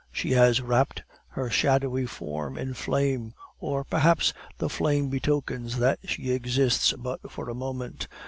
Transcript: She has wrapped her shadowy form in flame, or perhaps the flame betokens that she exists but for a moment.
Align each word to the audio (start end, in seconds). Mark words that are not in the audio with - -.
She 0.11 0.31
has 0.31 0.61
wrapped 0.61 1.03
her 1.27 1.51
shadowy 1.51 2.07
form 2.07 2.57
in 2.57 2.73
flame, 2.73 3.35
or 3.59 3.83
perhaps 3.83 4.33
the 4.57 4.67
flame 4.67 5.09
betokens 5.09 5.77
that 5.77 5.99
she 6.05 6.31
exists 6.31 6.91
but 6.93 7.29
for 7.31 7.51
a 7.51 7.53
moment. 7.53 8.07